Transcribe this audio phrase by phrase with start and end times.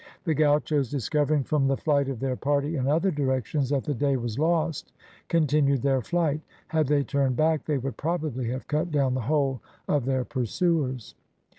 [0.23, 4.17] The gauchos, discovering from the flight of their party in other directions that the day
[4.17, 4.93] was lost,
[5.27, 9.61] continued their flight: had they turned back, they would probably have cut down the whole
[9.87, 11.13] of their pursuers.